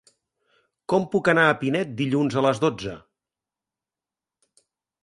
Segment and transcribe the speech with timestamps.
[0.93, 2.97] Com puc anar a Pinet dilluns a les dotze?